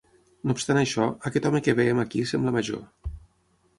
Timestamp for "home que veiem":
1.49-2.03